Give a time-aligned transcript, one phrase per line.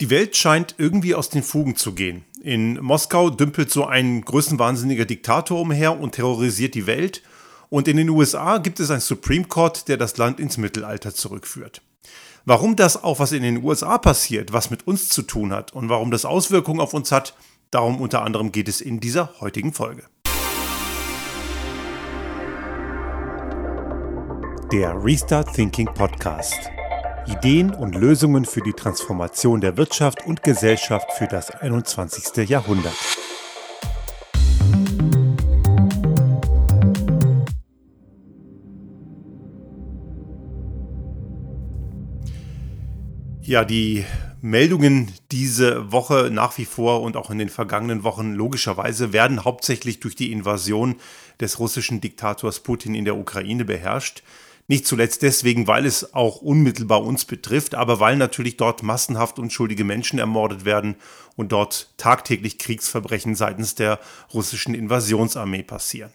[0.00, 2.24] Die Welt scheint irgendwie aus den Fugen zu gehen.
[2.42, 7.22] In Moskau dümpelt so ein größenwahnsinniger Diktator umher und terrorisiert die Welt.
[7.70, 11.80] Und in den USA gibt es einen Supreme Court, der das Land ins Mittelalter zurückführt.
[12.44, 15.88] Warum das auch was in den USA passiert, was mit uns zu tun hat und
[15.88, 17.36] warum das Auswirkungen auf uns hat,
[17.70, 20.02] darum unter anderem geht es in dieser heutigen Folge.
[24.72, 26.58] Der Restart Thinking Podcast.
[27.26, 32.48] Ideen und Lösungen für die Transformation der Wirtschaft und Gesellschaft für das 21.
[32.48, 32.92] Jahrhundert.
[43.40, 44.04] Ja, die
[44.42, 50.00] Meldungen diese Woche nach wie vor und auch in den vergangenen Wochen logischerweise werden hauptsächlich
[50.00, 50.96] durch die Invasion
[51.40, 54.22] des russischen Diktators Putin in der Ukraine beherrscht.
[54.66, 59.84] Nicht zuletzt deswegen, weil es auch unmittelbar uns betrifft, aber weil natürlich dort massenhaft unschuldige
[59.84, 60.96] Menschen ermordet werden
[61.36, 64.00] und dort tagtäglich Kriegsverbrechen seitens der
[64.32, 66.12] russischen Invasionsarmee passieren.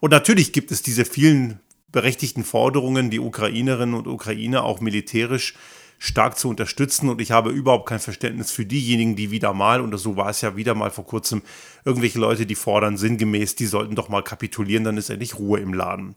[0.00, 1.60] Und natürlich gibt es diese vielen
[1.92, 5.54] berechtigten Forderungen, die Ukrainerinnen und Ukrainer auch militärisch
[5.98, 7.08] stark zu unterstützen.
[7.08, 10.40] Und ich habe überhaupt kein Verständnis für diejenigen, die wieder mal, und so war es
[10.40, 11.42] ja wieder mal vor kurzem,
[11.84, 15.72] irgendwelche Leute, die fordern sinngemäß, die sollten doch mal kapitulieren, dann ist endlich Ruhe im
[15.72, 16.14] Laden.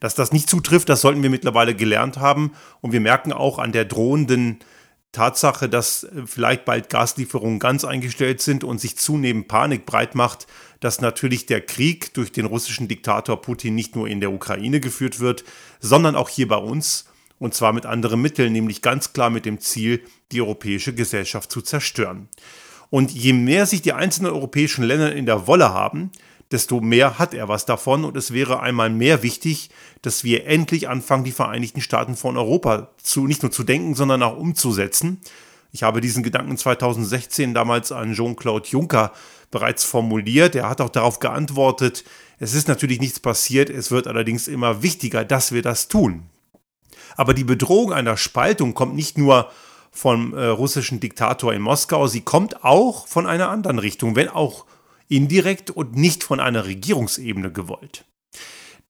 [0.00, 2.52] Dass das nicht zutrifft, das sollten wir mittlerweile gelernt haben.
[2.80, 4.58] Und wir merken auch an der drohenden
[5.12, 10.46] Tatsache, dass äh, vielleicht bald Gaslieferungen ganz eingestellt sind und sich zunehmend Panik breit macht,
[10.80, 15.20] dass natürlich der Krieg durch den russischen Diktator Putin nicht nur in der Ukraine geführt
[15.20, 15.44] wird,
[15.80, 17.06] sondern auch hier bei uns.
[17.38, 21.62] Und zwar mit anderen Mitteln, nämlich ganz klar mit dem Ziel, die europäische Gesellschaft zu
[21.62, 22.28] zerstören.
[22.90, 26.10] Und je mehr sich die einzelnen europäischen Länder in der Wolle haben,
[26.52, 28.04] desto mehr hat er was davon.
[28.04, 29.70] Und es wäre einmal mehr wichtig,
[30.02, 34.22] dass wir endlich anfangen, die Vereinigten Staaten von Europa zu, nicht nur zu denken, sondern
[34.22, 35.20] auch umzusetzen.
[35.72, 39.12] Ich habe diesen Gedanken 2016 damals an Jean-Claude Juncker
[39.50, 40.54] bereits formuliert.
[40.54, 42.04] Er hat auch darauf geantwortet,
[42.38, 46.24] es ist natürlich nichts passiert, es wird allerdings immer wichtiger, dass wir das tun.
[47.16, 49.50] Aber die Bedrohung einer Spaltung kommt nicht nur
[49.90, 54.64] vom äh, russischen Diktator in Moskau, sie kommt auch von einer anderen Richtung, wenn auch
[55.10, 58.04] indirekt und nicht von einer Regierungsebene gewollt.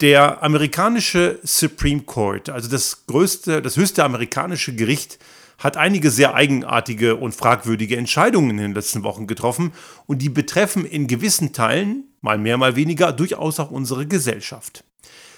[0.01, 5.19] Der amerikanische Supreme Court, also das größte, das höchste amerikanische Gericht,
[5.59, 9.73] hat einige sehr eigenartige und fragwürdige Entscheidungen in den letzten Wochen getroffen
[10.07, 14.85] und die betreffen in gewissen Teilen, mal mehr, mal weniger, durchaus auch unsere Gesellschaft.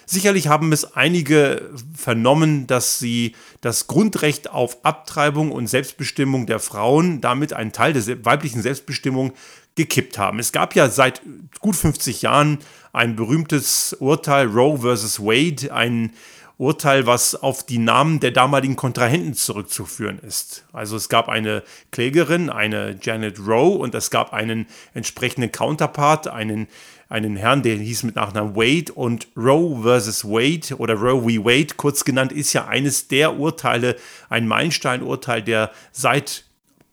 [0.06, 7.21] Sicherlich haben es einige vernommen, dass sie das Grundrecht auf Abtreibung und Selbstbestimmung der Frauen,
[7.21, 9.32] damit einen Teil der weiblichen Selbstbestimmung,
[9.75, 10.38] gekippt haben.
[10.38, 11.22] Es gab ja seit
[11.60, 12.59] gut 50 Jahren
[12.93, 16.12] ein berühmtes Urteil Roe versus Wade, ein
[16.59, 20.65] Urteil, was auf die Namen der damaligen Kontrahenten zurückzuführen ist.
[20.72, 26.69] Also es gab eine Klägerin, eine Janet Roe, und es gab einen entsprechenden Counterpart, einen,
[27.09, 28.93] einen Herrn, der hieß mit Nachnamen Wade.
[28.93, 31.44] Und Roe versus Wade oder Roe v.
[31.44, 33.97] Wade, kurz genannt, ist ja eines der Urteile,
[34.28, 36.44] ein Meilensteinurteil, der seit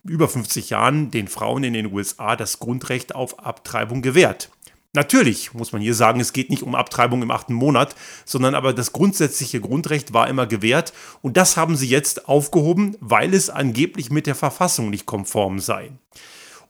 [0.09, 4.49] über 50 Jahren den Frauen in den USA das Grundrecht auf Abtreibung gewährt.
[4.91, 8.73] Natürlich muss man hier sagen, es geht nicht um Abtreibung im achten Monat, sondern aber
[8.73, 14.09] das grundsätzliche Grundrecht war immer gewährt und das haben sie jetzt aufgehoben, weil es angeblich
[14.09, 15.91] mit der Verfassung nicht konform sei.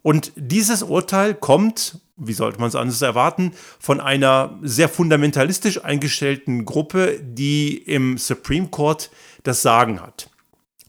[0.01, 6.65] Und dieses Urteil kommt, wie sollte man es anders erwarten, von einer sehr fundamentalistisch eingestellten
[6.65, 9.11] Gruppe, die im Supreme Court
[9.43, 10.29] das Sagen hat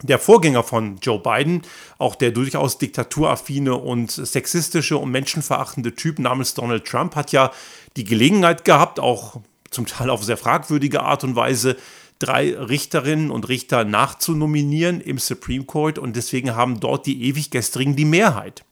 [0.02, 1.62] der Vorgänger von Joe Biden,
[1.98, 7.52] auch der durchaus diktaturaffine und sexistische und menschenverachtende Typ namens Donald Trump, hat ja
[7.96, 9.40] die Gelegenheit gehabt, auch
[9.70, 11.76] zum Teil auf sehr fragwürdige Art und Weise,
[12.18, 18.04] drei Richterinnen und Richter nachzunominieren im Supreme Court und deswegen haben dort die Ewiggestrigen die
[18.04, 18.64] Mehrheit.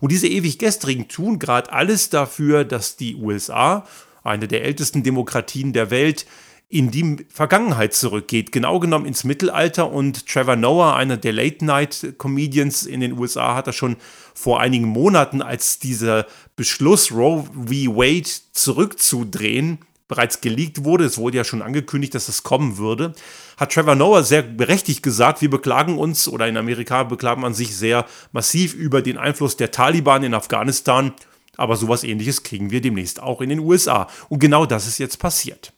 [0.00, 3.86] Und diese Ewiggestrigen tun gerade alles dafür, dass die USA,
[4.22, 6.26] eine der ältesten Demokratien der Welt,
[6.72, 9.90] in die Vergangenheit zurückgeht, genau genommen ins Mittelalter.
[9.90, 13.96] Und Trevor Noah, einer der Late-Night-Comedians in den USA, hat er schon
[14.34, 17.96] vor einigen Monaten, als dieser Beschluss, Roe v.
[17.96, 23.14] Wade zurückzudrehen, bereits geleakt wurde, es wurde ja schon angekündigt, dass es kommen würde,
[23.56, 27.76] hat Trevor Noah sehr berechtigt gesagt, wir beklagen uns, oder in Amerika beklagen man sich
[27.76, 31.14] sehr massiv über den Einfluss der Taliban in Afghanistan,
[31.56, 34.06] aber sowas ähnliches kriegen wir demnächst auch in den USA.
[34.28, 35.72] Und genau das ist jetzt passiert.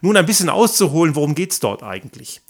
[0.00, 2.40] Nun ein bisschen auszuholen, worum geht es dort eigentlich?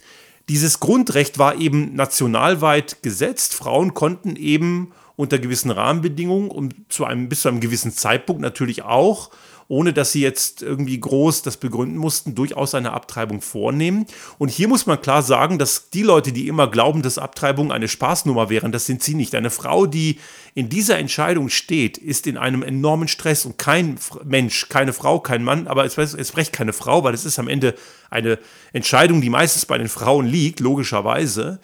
[0.49, 3.55] Dieses Grundrecht war eben nationalweit gesetzt.
[3.55, 8.83] Frauen konnten eben unter gewissen Rahmenbedingungen und zu einem, bis zu einem gewissen Zeitpunkt natürlich
[8.83, 9.31] auch
[9.69, 14.07] ohne dass sie jetzt irgendwie groß das begründen mussten, durchaus eine Abtreibung vornehmen.
[14.39, 17.87] Und hier muss man klar sagen, dass die Leute, die immer glauben, dass Abtreibung eine
[17.87, 19.35] Spaßnummer wären, das sind sie nicht.
[19.35, 20.19] Eine Frau, die
[20.55, 25.45] in dieser Entscheidung steht, ist in einem enormen Stress und kein Mensch, keine Frau, kein
[25.45, 27.75] Mann, aber es, recht keine Frau, weil es ist am Ende
[28.09, 28.39] eine
[28.73, 31.61] Entscheidung, die meistens bei den Frauen liegt, logischerweise.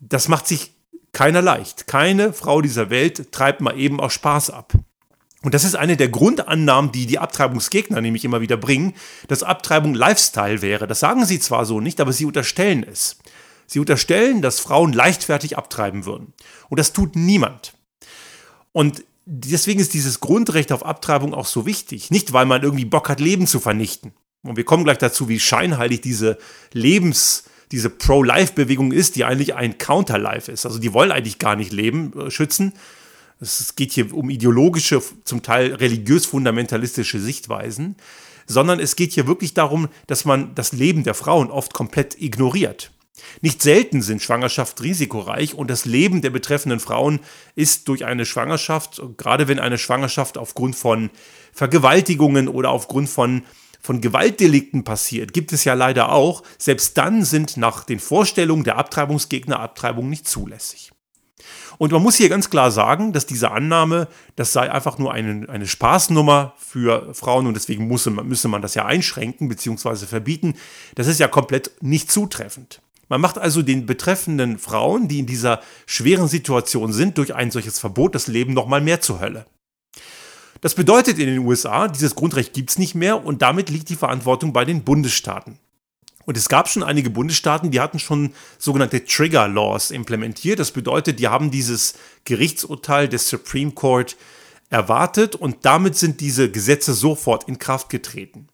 [0.00, 0.72] Das macht sich
[1.12, 1.86] keiner leicht.
[1.86, 4.72] Keine Frau dieser Welt treibt mal eben aus Spaß ab.
[5.44, 8.94] Und das ist eine der Grundannahmen, die die Abtreibungsgegner nämlich immer wieder bringen,
[9.28, 10.86] dass Abtreibung Lifestyle wäre.
[10.86, 13.18] Das sagen sie zwar so nicht, aber sie unterstellen es.
[13.66, 16.32] Sie unterstellen, dass Frauen leichtfertig abtreiben würden.
[16.68, 17.74] Und das tut niemand.
[18.72, 22.10] Und deswegen ist dieses Grundrecht auf Abtreibung auch so wichtig.
[22.10, 24.12] Nicht, weil man irgendwie Bock hat, Leben zu vernichten.
[24.42, 26.38] Und wir kommen gleich dazu, wie scheinheilig diese
[26.72, 30.64] Lebens- diese Pro-Life-Bewegung ist, die eigentlich ein Counter-Life ist.
[30.64, 32.72] Also die wollen eigentlich gar nicht Leben äh, schützen,
[33.44, 37.96] es geht hier um ideologische, zum Teil religiös-fundamentalistische Sichtweisen,
[38.46, 42.90] sondern es geht hier wirklich darum, dass man das Leben der Frauen oft komplett ignoriert.
[43.40, 47.20] Nicht selten sind Schwangerschaften risikoreich und das Leben der betreffenden Frauen
[47.54, 51.10] ist durch eine Schwangerschaft, gerade wenn eine Schwangerschaft aufgrund von
[51.52, 53.44] Vergewaltigungen oder aufgrund von,
[53.80, 58.78] von Gewaltdelikten passiert, gibt es ja leider auch, selbst dann sind nach den Vorstellungen der
[58.78, 60.93] Abtreibungsgegner Abtreibungen nicht zulässig.
[61.78, 65.48] Und man muss hier ganz klar sagen, dass diese Annahme, das sei einfach nur eine,
[65.48, 70.06] eine Spaßnummer für Frauen und deswegen man, müsse man das ja einschränken bzw.
[70.06, 70.54] verbieten,
[70.94, 72.80] das ist ja komplett nicht zutreffend.
[73.08, 77.78] Man macht also den betreffenden Frauen, die in dieser schweren Situation sind, durch ein solches
[77.78, 79.46] Verbot das Leben nochmal mehr zur Hölle.
[80.60, 83.96] Das bedeutet in den USA, dieses Grundrecht gibt es nicht mehr und damit liegt die
[83.96, 85.58] Verantwortung bei den Bundesstaaten.
[86.26, 90.58] Und es gab schon einige Bundesstaaten, die hatten schon sogenannte Trigger Laws implementiert.
[90.58, 91.94] Das bedeutet, die haben dieses
[92.24, 94.16] Gerichtsurteil des Supreme Court
[94.70, 98.48] erwartet und damit sind diese Gesetze sofort in Kraft getreten.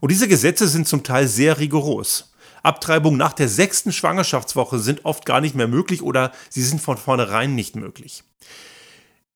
[0.00, 2.32] Und diese Gesetze sind zum Teil sehr rigoros.
[2.62, 6.96] Abtreibungen nach der sechsten Schwangerschaftswoche sind oft gar nicht mehr möglich oder sie sind von
[6.96, 8.24] vornherein nicht möglich.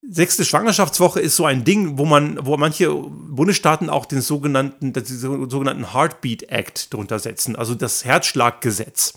[0.08, 5.04] Sechste Schwangerschaftswoche ist so ein Ding, wo man, wo manche Bundesstaaten auch den sogenannten, den
[5.04, 9.14] sogenannten Heartbeat Act drunter setzen, also das Herzschlaggesetz.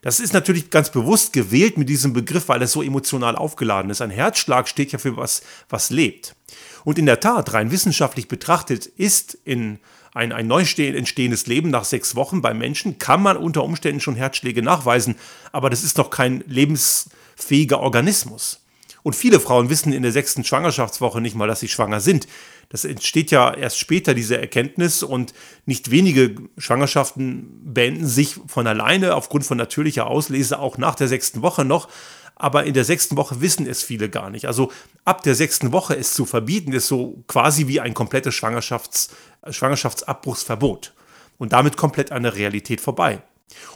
[0.00, 4.00] Das ist natürlich ganz bewusst gewählt mit diesem Begriff, weil es so emotional aufgeladen ist.
[4.00, 6.34] Ein Herzschlag steht ja für was, was lebt.
[6.82, 9.80] Und in der Tat, rein wissenschaftlich betrachtet, ist in
[10.14, 14.16] ein, ein neu entstehendes Leben nach sechs Wochen bei Menschen, kann man unter Umständen schon
[14.16, 15.16] Herzschläge nachweisen,
[15.52, 18.61] aber das ist noch kein lebensfähiger Organismus.
[19.02, 22.28] Und viele Frauen wissen in der sechsten Schwangerschaftswoche nicht mal, dass sie schwanger sind.
[22.68, 25.02] Das entsteht ja erst später, diese Erkenntnis.
[25.02, 25.34] Und
[25.66, 31.42] nicht wenige Schwangerschaften beenden sich von alleine aufgrund von natürlicher Auslese auch nach der sechsten
[31.42, 31.88] Woche noch.
[32.36, 34.46] Aber in der sechsten Woche wissen es viele gar nicht.
[34.46, 34.72] Also
[35.04, 39.10] ab der sechsten Woche es zu verbieten, ist so quasi wie ein komplettes Schwangerschafts
[39.48, 40.94] Schwangerschaftsabbruchsverbot.
[41.38, 43.22] Und damit komplett an der Realität vorbei.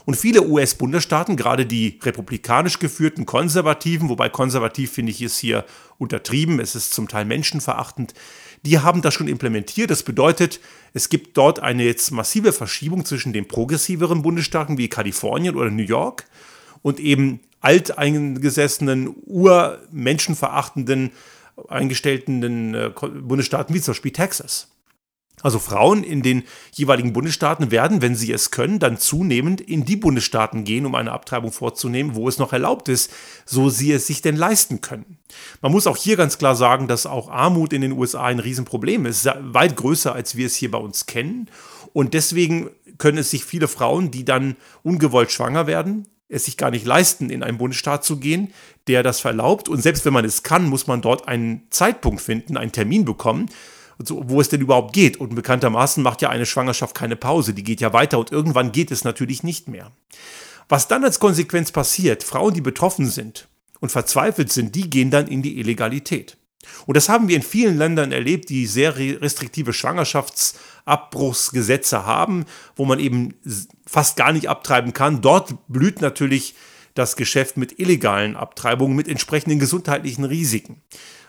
[0.05, 5.65] Und viele US-Bundesstaaten, gerade die republikanisch geführten Konservativen, wobei konservativ finde ich ist hier
[5.97, 8.13] untertrieben, es ist zum Teil menschenverachtend,
[8.63, 9.91] die haben das schon implementiert.
[9.91, 10.59] Das bedeutet,
[10.93, 15.83] es gibt dort eine jetzt massive Verschiebung zwischen den progressiveren Bundesstaaten wie Kalifornien oder New
[15.83, 16.25] York
[16.81, 21.11] und eben alteingesessenen, urmenschenverachtenden,
[21.67, 24.69] eingestellten äh, Bundesstaaten wie zum Beispiel Texas.
[25.43, 29.95] Also Frauen in den jeweiligen Bundesstaaten werden, wenn sie es können, dann zunehmend in die
[29.95, 33.11] Bundesstaaten gehen, um eine Abtreibung vorzunehmen, wo es noch erlaubt ist,
[33.45, 35.19] so sie es sich denn leisten können.
[35.61, 39.05] Man muss auch hier ganz klar sagen, dass auch Armut in den USA ein Riesenproblem
[39.05, 41.49] ist, weit größer, als wir es hier bei uns kennen.
[41.93, 46.71] Und deswegen können es sich viele Frauen, die dann ungewollt schwanger werden, es sich gar
[46.71, 48.53] nicht leisten, in einen Bundesstaat zu gehen,
[48.87, 49.69] der das verlaubt.
[49.69, 53.49] Und selbst wenn man es kann, muss man dort einen Zeitpunkt finden, einen Termin bekommen,
[53.99, 55.17] wo es denn überhaupt geht.
[55.17, 58.91] Und bekanntermaßen macht ja eine Schwangerschaft keine Pause, die geht ja weiter und irgendwann geht
[58.91, 59.91] es natürlich nicht mehr.
[60.69, 63.47] Was dann als Konsequenz passiert, Frauen, die betroffen sind
[63.79, 66.37] und verzweifelt sind, die gehen dann in die Illegalität.
[66.85, 72.99] Und das haben wir in vielen Ländern erlebt, die sehr restriktive Schwangerschaftsabbruchsgesetze haben, wo man
[72.99, 73.35] eben
[73.85, 75.21] fast gar nicht abtreiben kann.
[75.21, 76.55] Dort blüht natürlich
[76.93, 80.81] das Geschäft mit illegalen Abtreibungen mit entsprechenden gesundheitlichen Risiken.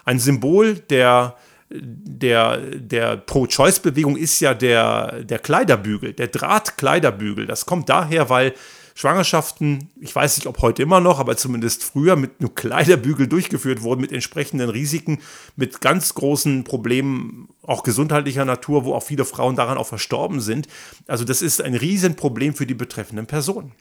[0.04, 1.36] Ein Symbol der
[1.70, 7.46] der, der Pro-Choice-Bewegung ist ja der, der Kleiderbügel, der Drahtkleiderbügel.
[7.46, 8.54] Das kommt daher, weil
[8.94, 13.82] Schwangerschaften, ich weiß nicht, ob heute immer noch, aber zumindest früher mit einem Kleiderbügel durchgeführt
[13.82, 15.20] wurden, mit entsprechenden Risiken,
[15.54, 20.66] mit ganz großen Problemen, auch gesundheitlicher Natur, wo auch viele Frauen daran auch verstorben sind.
[21.06, 23.72] Also das ist ein Riesenproblem für die betreffenden Personen.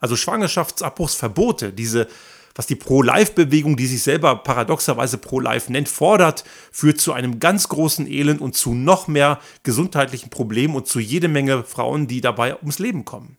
[0.00, 2.08] Also Schwangerschaftsabbruchsverbote, diese
[2.54, 8.06] was die Pro-Life-Bewegung, die sich selber paradoxerweise Pro-Life nennt, fordert, führt zu einem ganz großen
[8.06, 12.78] Elend und zu noch mehr gesundheitlichen Problemen und zu jede Menge Frauen, die dabei ums
[12.78, 13.36] Leben kommen.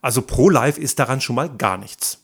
[0.00, 2.22] Also Pro-Life ist daran schon mal gar nichts.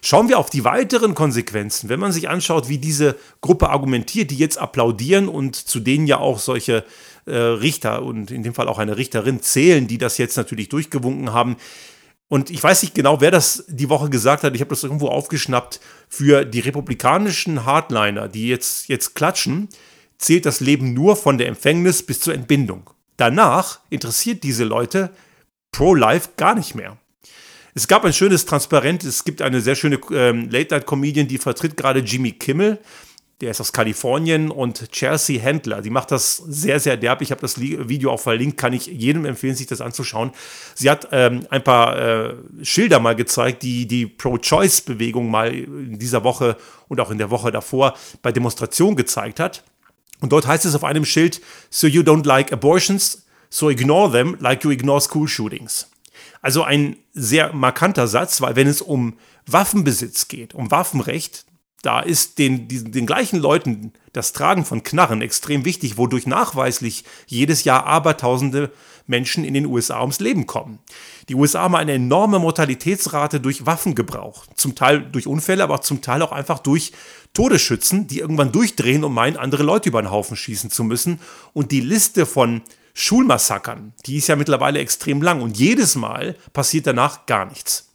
[0.00, 4.36] Schauen wir auf die weiteren Konsequenzen, wenn man sich anschaut, wie diese Gruppe argumentiert, die
[4.36, 6.84] jetzt applaudieren und zu denen ja auch solche
[7.26, 11.32] äh, Richter und in dem Fall auch eine Richterin zählen, die das jetzt natürlich durchgewunken
[11.32, 11.56] haben.
[12.28, 14.54] Und ich weiß nicht genau, wer das die Woche gesagt hat.
[14.54, 15.80] Ich habe das irgendwo aufgeschnappt.
[16.08, 19.68] Für die republikanischen Hardliner, die jetzt, jetzt klatschen,
[20.18, 22.90] zählt das Leben nur von der Empfängnis bis zur Entbindung.
[23.16, 25.10] Danach interessiert diese Leute
[25.72, 26.98] Pro-Life gar nicht mehr.
[27.74, 32.00] Es gab ein schönes Transparent, es gibt eine sehr schöne ähm, Late-Night-Comedian, die vertritt gerade
[32.00, 32.78] Jimmy Kimmel.
[33.40, 37.22] Der ist aus Kalifornien und Chelsea Handler, die macht das sehr, sehr derb.
[37.22, 40.32] Ich habe das Video auch verlinkt, kann ich jedem empfehlen, sich das anzuschauen.
[40.74, 46.24] Sie hat ähm, ein paar äh, Schilder mal gezeigt, die die Pro-Choice-Bewegung mal in dieser
[46.24, 46.56] Woche
[46.88, 49.62] und auch in der Woche davor bei Demonstrationen gezeigt hat.
[50.20, 51.40] Und dort heißt es auf einem Schild,
[51.70, 55.88] So you don't like abortions, so ignore them like you ignore school shootings.
[56.42, 59.16] Also ein sehr markanter Satz, weil wenn es um
[59.46, 61.44] Waffenbesitz geht, um Waffenrecht,
[61.82, 67.04] da ist den, den, den gleichen Leuten das Tragen von Knarren extrem wichtig, wodurch nachweislich
[67.26, 68.72] jedes Jahr Abertausende
[69.06, 70.80] Menschen in den USA ums Leben kommen.
[71.28, 76.22] Die USA haben eine enorme Mortalitätsrate durch Waffengebrauch, zum Teil durch Unfälle, aber zum Teil
[76.22, 76.92] auch einfach durch
[77.32, 81.20] Todesschützen, die irgendwann durchdrehen und meinen, andere Leute über den Haufen schießen zu müssen.
[81.52, 82.62] Und die Liste von
[82.94, 87.87] Schulmassakern, die ist ja mittlerweile extrem lang und jedes Mal passiert danach gar nichts.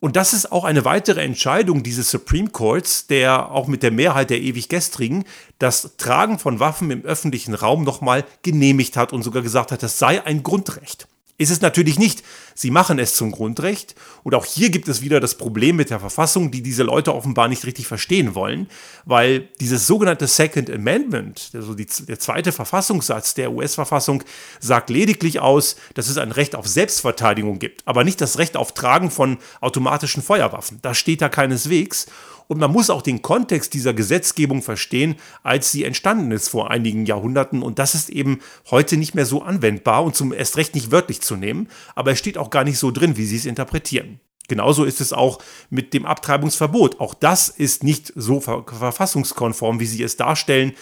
[0.00, 4.30] Und das ist auch eine weitere Entscheidung dieses Supreme Courts, der auch mit der Mehrheit
[4.30, 5.24] der ewig gestrigen
[5.58, 9.98] das Tragen von Waffen im öffentlichen Raum nochmal genehmigt hat und sogar gesagt hat, das
[9.98, 11.06] sei ein Grundrecht
[11.40, 12.22] ist es natürlich nicht.
[12.54, 13.94] Sie machen es zum Grundrecht.
[14.22, 17.48] Und auch hier gibt es wieder das Problem mit der Verfassung, die diese Leute offenbar
[17.48, 18.68] nicht richtig verstehen wollen,
[19.06, 24.22] weil dieses sogenannte Second Amendment, also die, der zweite Verfassungssatz der US-Verfassung,
[24.60, 28.74] sagt lediglich aus, dass es ein Recht auf Selbstverteidigung gibt, aber nicht das Recht auf
[28.74, 30.78] Tragen von automatischen Feuerwaffen.
[30.82, 32.06] Das steht da keineswegs.
[32.50, 35.14] Und man muss auch den Kontext dieser Gesetzgebung verstehen,
[35.44, 37.62] als sie entstanden ist vor einigen Jahrhunderten.
[37.62, 38.40] Und das ist eben
[38.72, 41.68] heute nicht mehr so anwendbar und zum erst recht nicht wörtlich zu nehmen.
[41.94, 44.18] Aber es steht auch gar nicht so drin, wie sie es interpretieren.
[44.48, 45.38] Genauso ist es auch
[45.70, 46.98] mit dem Abtreibungsverbot.
[46.98, 50.72] Auch das ist nicht so ver verfassungskonform, wie sie es darstellen,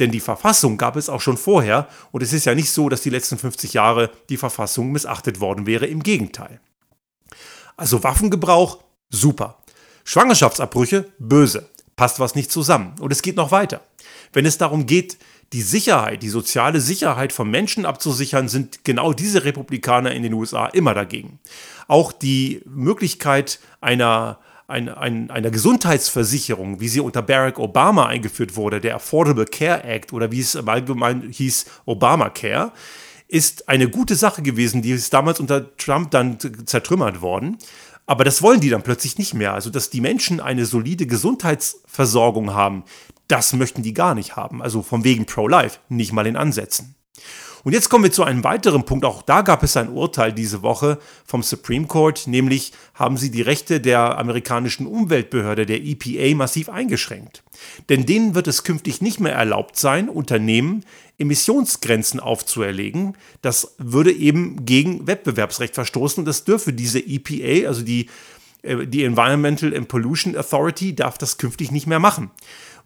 [0.00, 3.02] denn die Verfassung gab es auch schon vorher und es ist ja nicht so, dass
[3.02, 5.84] die letzten 50 Jahre die Verfassung missachtet worden wäre.
[5.84, 6.58] Im Gegenteil.
[7.76, 8.78] Also Waffengebrauch,
[9.10, 9.57] super.
[10.08, 11.68] Schwangerschaftsabbrüche, böse.
[11.94, 12.94] Passt was nicht zusammen.
[12.98, 13.82] Und es geht noch weiter.
[14.32, 15.18] Wenn es darum geht,
[15.52, 20.64] die Sicherheit, die soziale Sicherheit von Menschen abzusichern, sind genau diese Republikaner in den USA
[20.68, 21.40] immer dagegen.
[21.88, 28.80] Auch die Möglichkeit einer ein, ein, einer Gesundheitsversicherung, wie sie unter Barack Obama eingeführt wurde,
[28.80, 32.72] der Affordable Care Act oder wie es im Allgemeinen hieß, Obamacare,
[33.28, 37.58] ist eine gute Sache gewesen, die ist damals unter Trump dann zertrümmert worden.
[38.08, 39.52] Aber das wollen die dann plötzlich nicht mehr.
[39.52, 42.84] Also, dass die Menschen eine solide Gesundheitsversorgung haben,
[43.28, 44.62] das möchten die gar nicht haben.
[44.62, 46.94] Also von wegen Pro-Life, nicht mal in Ansätzen.
[47.64, 49.04] Und jetzt kommen wir zu einem weiteren Punkt.
[49.04, 53.42] Auch da gab es ein Urteil diese Woche vom Supreme Court, nämlich haben sie die
[53.42, 57.42] Rechte der amerikanischen Umweltbehörde, der EPA, massiv eingeschränkt.
[57.88, 60.84] Denn denen wird es künftig nicht mehr erlaubt sein, Unternehmen
[61.18, 63.16] Emissionsgrenzen aufzuerlegen.
[63.42, 68.08] Das würde eben gegen Wettbewerbsrecht verstoßen und das dürfe diese EPA, also die,
[68.62, 72.30] äh, die Environmental and Pollution Authority, darf das künftig nicht mehr machen.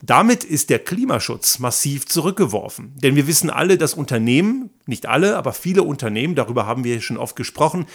[0.04, 2.92] Damit ist der Klimaschutz massiv zurückgeworfen.
[2.96, 7.16] Denn wir wissen alle, dass Unternehmen, nicht alle, aber viele Unternehmen, darüber haben wir schon
[7.16, 7.86] oft gesprochen,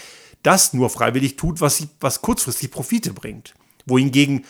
[0.41, 3.55] das nur freiwillig tut, was, sie, was kurzfristig Profite bringt.
[3.85, 4.45] Wohingegen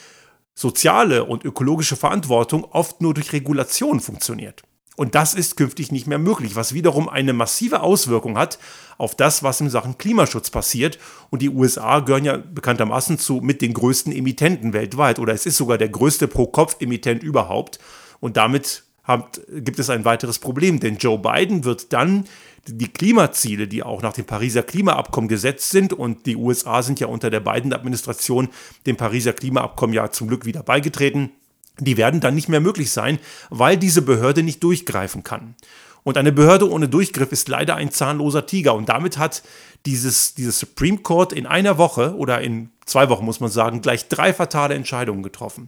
[0.53, 4.61] soziale und ökologische Verantwortung oft nur durch Regulation funktioniert.
[4.97, 8.57] Und das ist künftig nicht mehr möglich, was wiederum eine massive Auswirkung hat
[8.97, 10.97] auf das, was in Sachen Klimaschutz passiert.
[11.29, 15.19] Und die USA gehören ja bekanntermaßen zu mit den größten Emittenten weltweit.
[15.19, 17.77] Oder es ist sogar der größte Pro-Kopf-Emittent überhaupt.
[18.19, 22.25] Und damit hat, gibt es ein weiteres Problem, denn Joe Biden wird dann
[22.65, 27.07] die Klimaziele, die auch nach dem Pariser Klimaabkommen gesetzt sind, und die USA sind ja
[27.07, 28.49] unter der Biden-Administration
[28.87, 31.31] dem Pariser Klimaabkommen ja zum Glück wieder beigetreten,
[31.79, 33.19] die werden dann nicht mehr möglich sein,
[33.49, 35.55] weil diese Behörde nicht durchgreifen kann.
[36.03, 38.73] Und eine Behörde ohne Durchgriff ist leider ein zahnloser Tiger.
[38.75, 39.43] Und damit hat
[39.85, 44.07] dieses, dieses Supreme Court in einer Woche oder in zwei Wochen, muss man sagen, gleich
[44.07, 45.67] drei fatale Entscheidungen getroffen.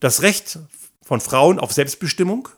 [0.00, 0.58] Das Recht
[1.02, 2.48] von Frauen auf Selbstbestimmung,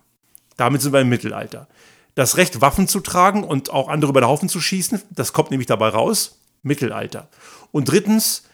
[0.56, 1.68] damit sind wir im Mittelalter.
[2.16, 5.50] Das Recht, Waffen zu tragen und auch andere über den Haufen zu schießen, das kommt
[5.50, 7.28] nämlich dabei raus, Mittelalter.
[7.70, 8.44] Und drittens,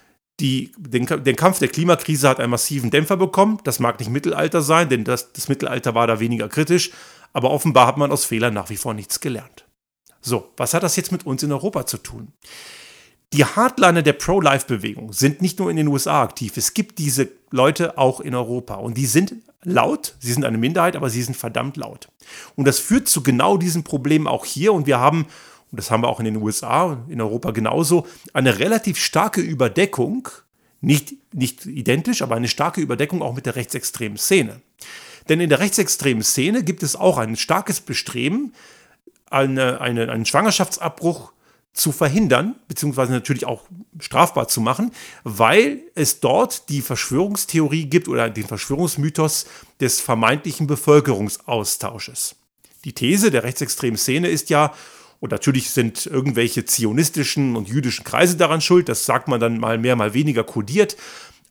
[0.41, 3.59] Die, den, den, Kampf der Klimakrise hat einen massiven Dämpfer bekommen.
[3.65, 6.91] Das mag nicht Mittelalter sein, denn das, das Mittelalter war da weniger kritisch.
[7.33, 9.67] Aber offenbar hat man aus Fehlern nach wie vor nichts gelernt.
[10.23, 12.33] So, was hat das jetzt mit uns in Europa zu tun?
[13.33, 16.57] Die Hardliner der Pro-Life-Bewegung sind nicht nur in den USA aktiv.
[16.57, 18.75] Es gibt diese Leute auch in Europa.
[18.75, 20.17] Und die sind laut.
[20.19, 22.09] Sie sind eine Minderheit, aber sie sind verdammt laut.
[22.57, 24.73] Und das führt zu genau diesen Problemen auch hier.
[24.73, 25.27] Und wir haben,
[25.71, 30.29] und das haben wir auch in den USA, in Europa genauso, eine relativ starke Überdeckung.
[30.81, 34.61] Nicht, nicht identisch, aber eine starke Überdeckung auch mit der rechtsextremen Szene.
[35.29, 38.55] Denn in der rechtsextremen Szene gibt es auch ein starkes Bestreben,
[39.31, 41.33] eine, eine, einen Schwangerschaftsabbruch
[41.73, 43.63] zu verhindern, beziehungsweise natürlich auch
[44.01, 44.91] strafbar zu machen,
[45.23, 49.47] weil es dort die Verschwörungstheorie gibt oder den Verschwörungsmythos
[49.81, 52.35] des vermeintlichen Bevölkerungsaustausches.
[52.85, 54.73] Die These der rechtsextremen Szene ist ja,
[55.21, 59.79] und natürlich sind irgendwelche zionistischen und jüdischen Kreise daran schuld, das sagt man dann mal
[59.79, 60.97] mehr, mal weniger kodiert,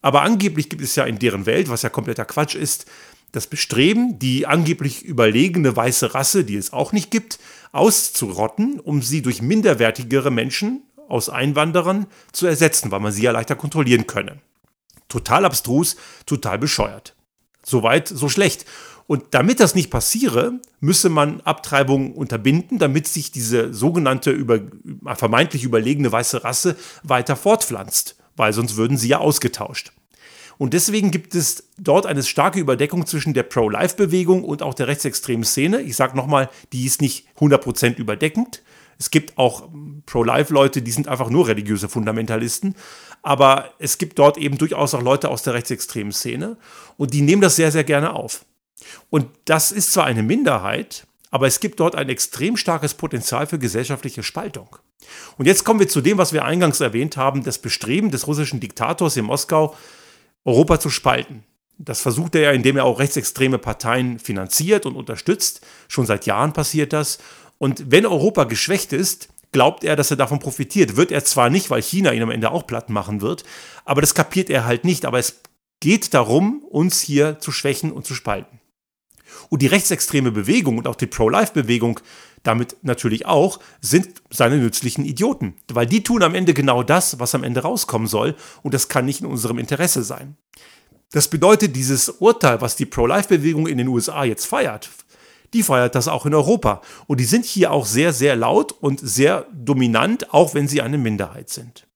[0.02, 2.86] aber angeblich gibt es ja in deren Welt, was ja kompletter Quatsch ist,
[3.32, 7.38] das Bestreben, die angeblich überlegene weiße Rasse, die es auch nicht gibt,
[7.72, 13.56] auszurotten, um sie durch minderwertigere Menschen aus Einwanderern zu ersetzen, weil man sie ja leichter
[13.56, 14.38] kontrollieren könne.
[15.08, 15.96] Total abstrus,
[16.26, 17.14] total bescheuert.
[17.64, 18.64] Soweit, so schlecht.
[19.10, 24.60] Und damit das nicht passiere, müsse man Abtreibungen unterbinden, damit sich diese sogenannte über,
[25.16, 29.90] vermeintlich überlegene weiße Rasse weiter fortpflanzt, weil sonst würden sie ja ausgetauscht.
[30.58, 35.42] Und deswegen gibt es dort eine starke Überdeckung zwischen der Pro-Life-Bewegung und auch der rechtsextremen
[35.42, 35.80] Szene.
[35.80, 38.62] Ich sage nochmal, die ist nicht 100% überdeckend.
[38.96, 39.68] Es gibt auch
[40.06, 42.76] Pro-Life-Leute, die sind einfach nur religiöse Fundamentalisten.
[43.22, 46.58] Aber es gibt dort eben durchaus auch Leute aus der rechtsextremen Szene.
[46.96, 48.44] Und die nehmen das sehr, sehr gerne auf.
[49.10, 53.58] Und das ist zwar eine Minderheit, aber es gibt dort ein extrem starkes Potenzial für
[53.58, 54.76] gesellschaftliche Spaltung.
[55.38, 58.60] Und jetzt kommen wir zu dem, was wir eingangs erwähnt haben, das Bestreben des russischen
[58.60, 59.76] Diktators in Moskau,
[60.44, 61.44] Europa zu spalten.
[61.78, 65.66] Das versucht er ja, indem er auch rechtsextreme Parteien finanziert und unterstützt.
[65.88, 67.18] Schon seit Jahren passiert das.
[67.58, 70.96] Und wenn Europa geschwächt ist, glaubt er, dass er davon profitiert.
[70.96, 73.44] Wird er zwar nicht, weil China ihn am Ende auch platt machen wird,
[73.84, 75.06] aber das kapiert er halt nicht.
[75.06, 75.40] Aber es
[75.80, 78.59] geht darum, uns hier zu schwächen und zu spalten.
[79.48, 82.00] Und die rechtsextreme Bewegung und auch die Pro-Life-Bewegung
[82.42, 85.54] damit natürlich auch, sind seine nützlichen Idioten.
[85.72, 88.34] Weil die tun am Ende genau das, was am Ende rauskommen soll.
[88.62, 90.36] Und das kann nicht in unserem Interesse sein.
[91.12, 94.90] Das bedeutet, dieses Urteil, was die Pro-Life-Bewegung in den USA jetzt feiert,
[95.52, 96.80] die feiert das auch in Europa.
[97.06, 100.98] Und die sind hier auch sehr, sehr laut und sehr dominant, auch wenn sie eine
[100.98, 101.89] Minderheit sind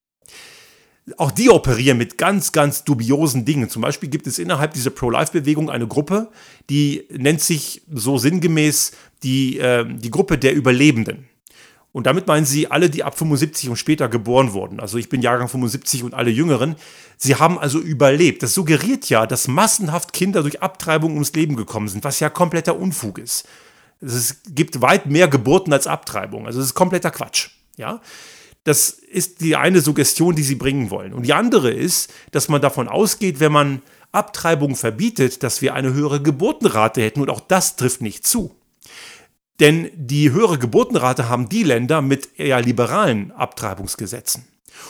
[1.18, 3.68] auch die operieren mit ganz, ganz dubiosen Dingen.
[3.68, 6.30] Zum Beispiel gibt es innerhalb dieser Pro-Life-Bewegung eine Gruppe,
[6.70, 11.28] die nennt sich so sinngemäß die, äh, die Gruppe der Überlebenden.
[11.92, 14.80] Und damit meinen sie alle, die ab 75 und später geboren wurden.
[14.80, 16.74] Also ich bin Jahrgang 75 und alle Jüngeren.
[17.18, 18.42] Sie haben also überlebt.
[18.42, 22.76] Das suggeriert ja, dass massenhaft Kinder durch Abtreibung ums Leben gekommen sind, was ja kompletter
[22.76, 23.46] Unfug ist.
[24.00, 26.46] Es gibt weit mehr Geburten als Abtreibung.
[26.46, 27.50] Also es ist kompletter Quatsch.
[27.76, 28.00] Ja?
[28.64, 31.12] Das ist die eine Suggestion, die sie bringen wollen.
[31.12, 35.92] Und die andere ist, dass man davon ausgeht, wenn man Abtreibung verbietet, dass wir eine
[35.92, 37.20] höhere Geburtenrate hätten.
[37.20, 38.54] Und auch das trifft nicht zu.
[39.60, 44.44] Denn die höhere Geburtenrate haben die Länder mit eher liberalen Abtreibungsgesetzen.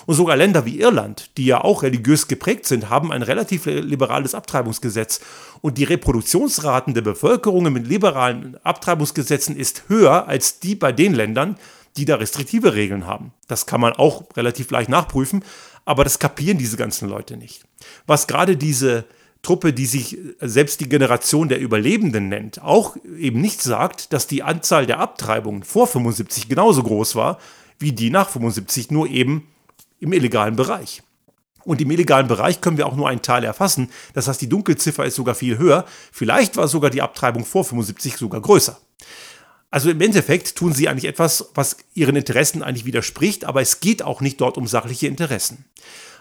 [0.07, 4.35] Und sogar Länder wie Irland, die ja auch religiös geprägt sind, haben ein relativ liberales
[4.35, 5.21] Abtreibungsgesetz.
[5.61, 11.57] Und die Reproduktionsraten der Bevölkerung mit liberalen Abtreibungsgesetzen ist höher als die bei den Ländern,
[11.97, 13.33] die da restriktive Regeln haben.
[13.49, 15.45] Das kann man auch relativ leicht nachprüfen,
[15.85, 17.65] aber das kapieren diese ganzen Leute nicht.
[18.07, 19.05] Was gerade diese
[19.43, 24.43] Truppe, die sich selbst die Generation der Überlebenden nennt, auch eben nicht sagt, dass die
[24.43, 27.39] Anzahl der Abtreibungen vor 75 genauso groß war
[27.79, 29.49] wie die nach 75, nur eben
[30.01, 31.03] im illegalen Bereich.
[31.65, 33.91] Und im illegalen Bereich können wir auch nur einen Teil erfassen.
[34.13, 35.85] Das heißt, die Dunkelziffer ist sogar viel höher.
[36.13, 38.79] Vielleicht war sogar die Abtreibung vor 75 sogar größer.
[39.75, 44.05] Also im Endeffekt tun sie eigentlich etwas, was ihren Interessen eigentlich widerspricht, aber es geht
[44.05, 45.65] auch nicht dort um sachliche Interessen.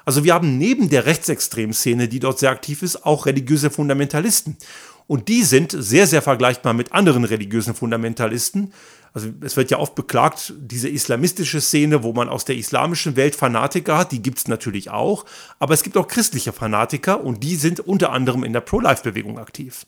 [0.05, 4.57] Also wir haben neben der rechtsextremen Szene, die dort sehr aktiv ist, auch religiöse Fundamentalisten.
[5.05, 8.73] Und die sind sehr, sehr vergleichbar mit anderen religiösen Fundamentalisten.
[9.13, 13.35] Also es wird ja oft beklagt, diese islamistische Szene, wo man aus der islamischen Welt
[13.35, 15.25] Fanatiker hat, die gibt es natürlich auch.
[15.59, 19.85] Aber es gibt auch christliche Fanatiker und die sind unter anderem in der Pro-Life-Bewegung aktiv.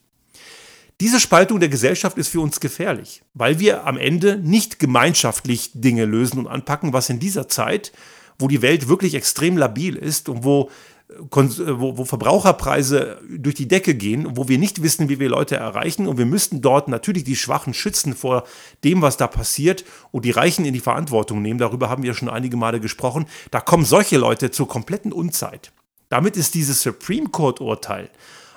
[1.02, 6.06] Diese Spaltung der Gesellschaft ist für uns gefährlich, weil wir am Ende nicht gemeinschaftlich Dinge
[6.06, 7.92] lösen und anpacken, was in dieser Zeit,
[8.40, 10.70] wo die Welt wirklich extrem labil ist und wo,
[11.10, 15.58] äh, wo, wo Verbraucherpreise durch die Decke gehen wo wir nicht wissen, wie wir Leute
[15.58, 16.08] erreichen.
[16.08, 18.46] Und wir müssten dort natürlich die Schwachen schützen vor
[18.86, 21.60] dem, was da passiert und die Reichen in die Verantwortung nehmen.
[21.60, 23.26] Darüber haben wir schon einige Male gesprochen.
[23.52, 25.74] Da kommen solche Leute zur kompletten Unzeit.
[26.08, 28.10] Damit ist dieses Supreme Court-Urteil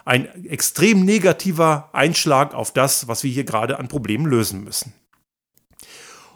[0.09, 4.95] ein extrem negativer Einschlag auf das, was wir hier gerade an Problemen lösen müssen.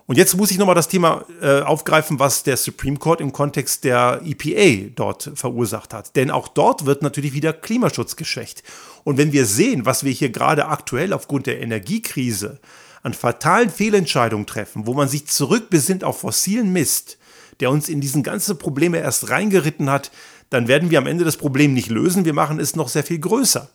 [0.05, 3.85] Und jetzt muss ich nochmal das Thema äh, aufgreifen, was der Supreme Court im Kontext
[3.85, 6.17] der EPA dort verursacht hat.
[6.17, 8.63] Denn auch dort wird natürlich wieder Klimaschutz geschwächt.
[9.05, 12.61] Und wenn wir sehen, was wir hier gerade aktuell aufgrund der Energiekrise
[13.03, 17.17] an fatalen Fehlentscheidungen treffen, wo man sich zurückbesinnt auf fossilen Mist,
[17.61, 20.11] der uns in diesen ganzen Probleme erst reingeritten hat,
[20.53, 23.19] dann werden wir am Ende das Problem nicht lösen, wir machen es noch sehr viel
[23.19, 23.71] größer.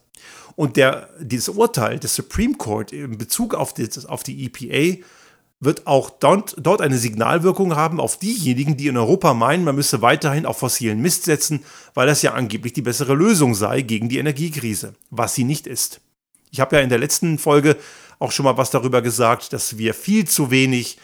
[0.56, 5.04] Und der, dieses Urteil des Supreme Court in Bezug auf die, auf die EPA
[5.60, 10.02] wird auch dort, dort eine Signalwirkung haben auf diejenigen, die in Europa meinen, man müsse
[10.02, 11.64] weiterhin auf fossilen Mist setzen,
[11.94, 16.00] weil das ja angeblich die bessere Lösung sei gegen die Energiekrise, was sie nicht ist.
[16.52, 17.76] Ich habe ja in der letzten Folge
[18.20, 20.98] auch schon mal was darüber gesagt, dass wir viel zu wenig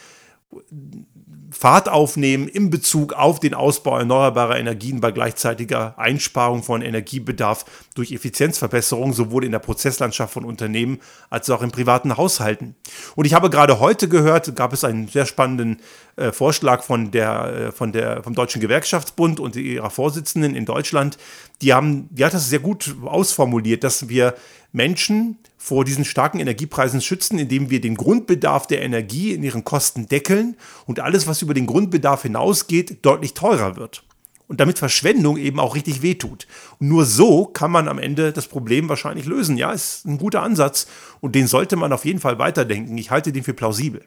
[1.56, 7.64] Fahrt aufnehmen in Bezug auf den Ausbau erneuerbarer Energien bei gleichzeitiger Einsparung von Energiebedarf
[7.94, 10.98] durch Effizienzverbesserung sowohl in der Prozesslandschaft von Unternehmen
[11.30, 12.74] als auch in privaten Haushalten.
[13.14, 15.80] Und ich habe gerade heute gehört, gab es einen sehr spannenden
[16.16, 21.18] äh, Vorschlag von der, äh, von der, vom Deutschen Gewerkschaftsbund und ihrer Vorsitzenden in Deutschland.
[21.62, 24.34] Die haben, die hat das sehr gut ausformuliert, dass wir
[24.72, 30.06] Menschen vor diesen starken Energiepreisen schützen, indem wir den Grundbedarf der Energie in ihren Kosten
[30.06, 34.04] deckeln und alles, was über den Grundbedarf hinausgeht, deutlich teurer wird.
[34.46, 36.46] Und damit Verschwendung eben auch richtig wehtut.
[36.80, 39.56] Und nur so kann man am Ende das Problem wahrscheinlich lösen.
[39.56, 40.86] Ja, ist ein guter Ansatz
[41.22, 42.98] und den sollte man auf jeden Fall weiterdenken.
[42.98, 44.04] Ich halte den für plausibel.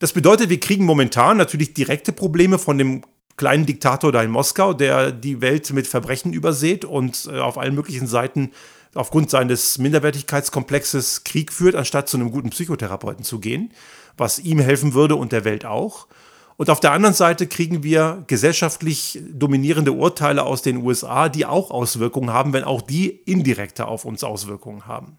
[0.00, 3.02] Das bedeutet, wir kriegen momentan natürlich direkte Probleme von dem
[3.36, 7.76] kleinen Diktator da in Moskau, der die Welt mit Verbrechen übersät und äh, auf allen
[7.76, 8.50] möglichen Seiten
[8.94, 13.72] aufgrund seines Minderwertigkeitskomplexes Krieg führt, anstatt zu einem guten Psychotherapeuten zu gehen,
[14.16, 16.06] was ihm helfen würde und der Welt auch.
[16.56, 21.70] Und auf der anderen Seite kriegen wir gesellschaftlich dominierende Urteile aus den USA, die auch
[21.70, 25.18] Auswirkungen haben, wenn auch die indirekter auf uns Auswirkungen haben.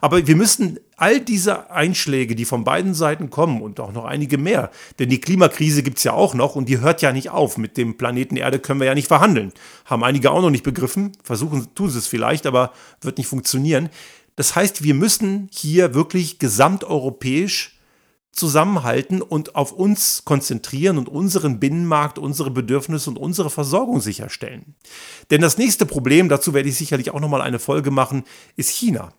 [0.00, 4.38] Aber wir müssen all diese Einschläge, die von beiden Seiten kommen und auch noch einige
[4.38, 7.58] mehr, denn die Klimakrise gibt es ja auch noch und die hört ja nicht auf.
[7.58, 9.52] Mit dem Planeten Erde können wir ja nicht verhandeln.
[9.84, 13.88] Haben einige auch noch nicht begriffen, versuchen, tun sie es vielleicht, aber wird nicht funktionieren.
[14.36, 17.74] Das heißt, wir müssen hier wirklich gesamteuropäisch
[18.34, 24.74] zusammenhalten und auf uns konzentrieren und unseren Binnenmarkt, unsere Bedürfnisse und unsere Versorgung sicherstellen.
[25.30, 28.24] Denn das nächste Problem, dazu werde ich sicherlich auch nochmal eine Folge machen,
[28.56, 29.12] ist China.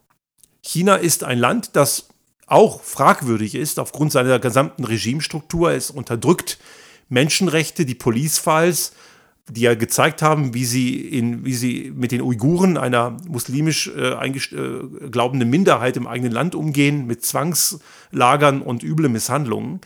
[0.65, 2.09] China ist ein Land, das
[2.47, 5.71] auch fragwürdig ist aufgrund seiner gesamten Regimestruktur.
[5.71, 6.57] Es unterdrückt
[7.07, 8.93] Menschenrechte, die Police Files,
[9.47, 14.13] die ja gezeigt haben, wie sie, in, wie sie mit den Uiguren, einer muslimisch äh,
[14.13, 19.81] äh, glaubenden Minderheit im eigenen Land umgehen, mit Zwangslagern und üble Misshandlungen.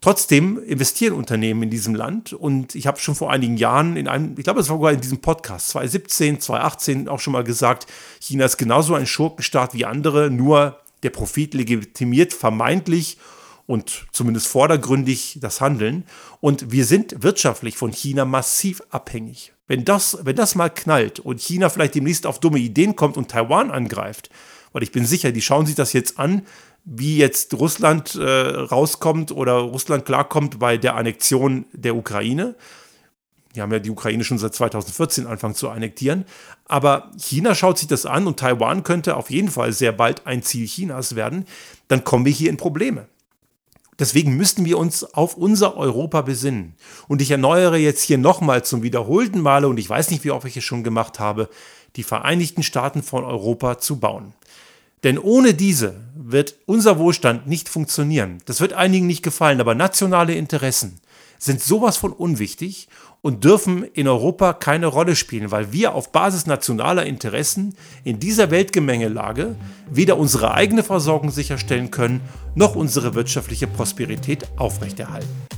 [0.00, 4.34] Trotzdem investieren Unternehmen in diesem Land und ich habe schon vor einigen Jahren in einem,
[4.38, 7.86] ich glaube, es war sogar in diesem Podcast 2017, 2018 auch schon mal gesagt,
[8.20, 13.18] China ist genauso ein Schurkenstaat wie andere, nur der Profit legitimiert vermeintlich
[13.66, 16.04] und zumindest vordergründig das Handeln
[16.40, 19.52] und wir sind wirtschaftlich von China massiv abhängig.
[19.66, 23.30] Wenn das, wenn das mal knallt und China vielleicht demnächst auf dumme Ideen kommt und
[23.30, 24.30] Taiwan angreift,
[24.72, 26.42] weil ich bin sicher, die schauen sich das jetzt an,
[26.84, 32.54] wie jetzt Russland äh, rauskommt oder Russland klarkommt bei der Annexion der Ukraine.
[33.54, 36.24] Die haben ja die Ukraine schon seit 2014 angefangen zu annektieren.
[36.66, 40.42] Aber China schaut sich das an und Taiwan könnte auf jeden Fall sehr bald ein
[40.42, 41.44] Ziel Chinas werden.
[41.88, 43.08] Dann kommen wir hier in Probleme.
[43.98, 46.76] Deswegen müssten wir uns auf unser Europa besinnen.
[47.08, 50.46] Und ich erneuere jetzt hier nochmal zum wiederholten Male, und ich weiß nicht, wie oft
[50.46, 51.48] ich es schon gemacht habe,
[51.96, 54.34] die Vereinigten Staaten von Europa zu bauen.
[55.04, 58.38] Denn ohne diese wird unser Wohlstand nicht funktionieren.
[58.46, 61.00] Das wird einigen nicht gefallen, aber nationale Interessen
[61.38, 62.88] sind sowas von unwichtig
[63.22, 68.50] und dürfen in Europa keine Rolle spielen, weil wir auf Basis nationaler Interessen in dieser
[68.50, 69.56] Weltgemengelage
[69.90, 72.20] weder unsere eigene Versorgung sicherstellen können,
[72.54, 75.57] noch unsere wirtschaftliche Prosperität aufrechterhalten.